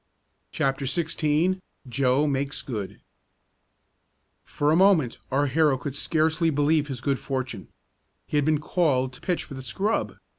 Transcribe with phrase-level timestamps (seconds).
[0.51, 3.01] CHAPTER XVI JOE MAKES GOOD
[4.43, 7.67] For a moment our hero could scarcely believe his good fortune.
[8.27, 10.17] He had been called to pitch for the scrub!